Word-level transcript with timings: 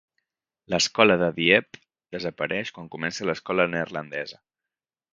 L'escola 0.73 1.17
de 1.23 1.27
Dieppe 1.41 1.81
desapareix 2.17 2.75
quan 2.79 2.93
comença 2.97 3.31
l'escola 3.31 3.71
neerlandesa. 3.77 4.45